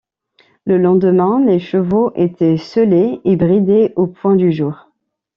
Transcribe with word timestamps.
Le 0.65 0.79
lendemain, 0.79 1.45
les 1.45 1.59
chevaux 1.59 2.11
étaient 2.15 2.57
sellés 2.57 3.21
et 3.23 3.35
bridés 3.35 3.93
au 3.97 4.07
point 4.07 4.35
du 4.35 4.51
jour 4.51 4.89